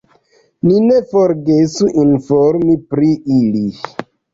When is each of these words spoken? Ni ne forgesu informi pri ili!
Ni 0.67 0.79
ne 0.85 0.97
forgesu 1.11 1.93
informi 2.07 2.83
pri 2.93 3.15
ili! 3.41 3.67